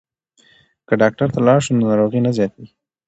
[0.87, 2.73] که ډاکټر ته لاړ شو نو ناروغي نه زیاتیږي.